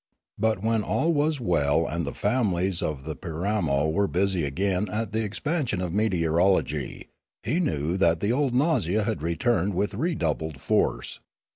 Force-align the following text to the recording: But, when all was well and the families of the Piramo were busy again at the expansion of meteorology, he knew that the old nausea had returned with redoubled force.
But, 0.39 0.63
when 0.63 0.81
all 0.81 1.13
was 1.13 1.39
well 1.39 1.85
and 1.85 2.07
the 2.07 2.11
families 2.11 2.81
of 2.81 3.03
the 3.03 3.15
Piramo 3.15 3.87
were 3.91 4.07
busy 4.07 4.45
again 4.45 4.89
at 4.89 5.11
the 5.11 5.23
expansion 5.23 5.79
of 5.79 5.93
meteorology, 5.93 7.09
he 7.43 7.59
knew 7.59 7.97
that 7.97 8.19
the 8.19 8.31
old 8.33 8.55
nausea 8.55 9.03
had 9.03 9.21
returned 9.21 9.75
with 9.75 9.93
redoubled 9.93 10.59
force. 10.59 11.19